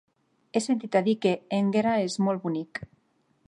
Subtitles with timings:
[0.57, 2.83] He sentit a dir que Énguera és molt bonic.